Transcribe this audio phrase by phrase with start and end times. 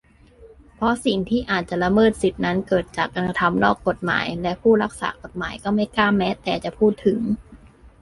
[0.75, 7.19] เพราะสิ่งที่อาจละเมิดสิทธินั้นเกิดจากการกระทำนอกกฎหมาย และผู้รักษากฎหมายก็ไม่กล้าแม้แต่จะพูดถึง